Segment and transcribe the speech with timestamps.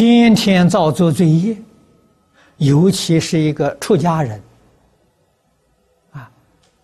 [0.00, 1.54] 天天造作罪业，
[2.56, 4.42] 尤其是一个出家人，
[6.12, 6.30] 啊，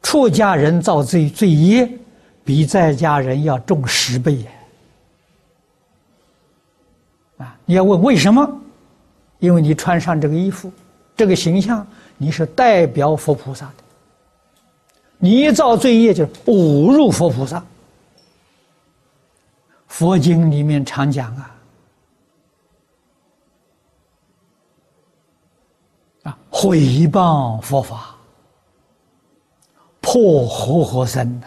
[0.03, 1.91] 出家人造罪罪业，
[2.45, 4.51] 比在家人要重十倍呀！
[7.39, 8.47] 啊，你要问为什么？
[9.39, 10.71] 因为你穿上这个衣服，
[11.17, 11.87] 这个形象，
[12.19, 13.85] 你是代表佛菩萨的，
[15.17, 17.65] 你一造罪业就是侮辱佛菩萨。
[19.89, 21.53] 佛经里面常讲啊。
[26.25, 28.17] 啊，毁谤佛法，
[30.01, 31.47] 破活活生呐！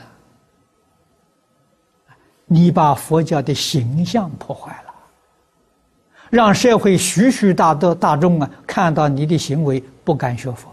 [2.46, 4.94] 你把佛教的形象破坏了，
[6.30, 10.70] 让社会许许大多大众啊看到你的行为不敢学佛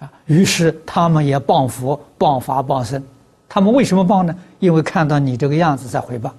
[0.00, 0.12] 啊！
[0.26, 3.02] 于是他们也谤佛、谤法、谤僧。
[3.48, 4.36] 他们为什么谤呢？
[4.58, 6.30] 因为看到你这个样子在回谤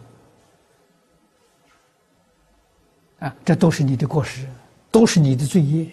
[3.17, 3.35] 啊！
[3.43, 4.45] 这都是你的过失。
[4.91, 5.91] 都是你的罪业。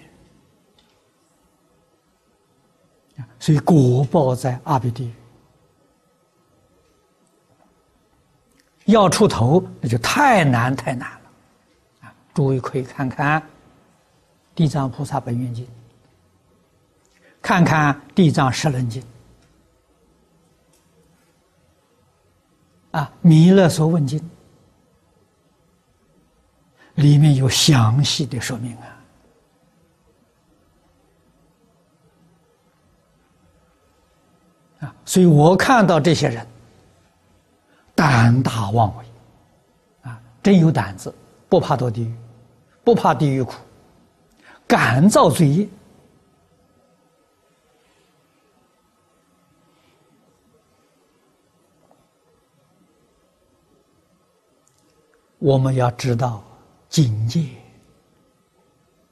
[3.39, 5.05] 所以果报在阿鼻地。
[5.05, 5.13] 狱，
[8.87, 11.31] 要出头那就太难太难了。
[12.01, 12.15] 啊！
[12.35, 13.41] 诸位可以看看
[14.55, 15.65] 《地藏菩萨本愿经》，
[17.41, 19.01] 看看《地藏十轮经》
[22.91, 24.19] 啊，《弥勒所问经》
[26.95, 28.87] 里面有详细的说明啊。
[34.81, 36.47] 啊所以我看到这些人
[37.95, 39.05] 胆大妄为，
[40.03, 41.15] 啊，真有胆子，
[41.49, 42.15] 不怕堕地狱，
[42.83, 43.55] 不怕地狱苦，
[44.67, 45.69] 敢造罪业。
[55.39, 56.43] 我们要知道
[56.95, 57.64] 今夜。